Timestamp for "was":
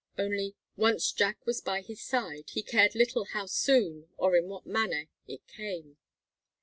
1.45-1.61